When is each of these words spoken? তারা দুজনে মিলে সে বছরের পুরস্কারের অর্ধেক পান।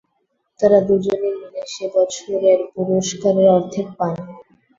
তারা 0.59 0.79
দুজনে 0.87 1.29
মিলে 1.33 1.61
সে 1.67 1.85
বছরের 1.95 2.59
পুরস্কারের 2.73 3.47
অর্ধেক 3.49 3.87
পান। 3.97 4.13